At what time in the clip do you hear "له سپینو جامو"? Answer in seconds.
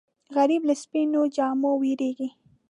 0.69-1.71